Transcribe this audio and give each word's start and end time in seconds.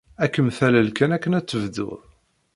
Ad 0.23 0.29
kem-talel 0.33 0.89
kan 0.97 1.13
akken 1.15 1.35
ad 1.39 1.45
tebdud. 1.47 2.01